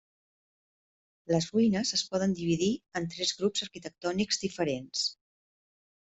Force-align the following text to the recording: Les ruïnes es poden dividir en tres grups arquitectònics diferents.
Les 1.31 1.47
ruïnes 1.51 1.91
es 1.97 2.03
poden 2.13 2.33
dividir 2.39 2.69
en 2.99 3.05
tres 3.11 3.33
grups 3.41 3.65
arquitectònics 3.67 4.41
diferents. 4.45 5.05